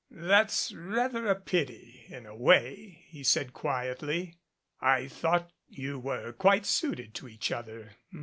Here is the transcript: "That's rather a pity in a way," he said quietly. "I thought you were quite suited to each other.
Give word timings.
"That's 0.09 0.73
rather 0.73 1.27
a 1.27 1.39
pity 1.39 2.05
in 2.07 2.25
a 2.25 2.35
way," 2.35 3.05
he 3.09 3.21
said 3.23 3.53
quietly. 3.53 4.33
"I 4.79 5.07
thought 5.07 5.51
you 5.67 5.99
were 5.99 6.33
quite 6.33 6.65
suited 6.65 7.13
to 7.13 7.27
each 7.27 7.51
other. 7.51 7.91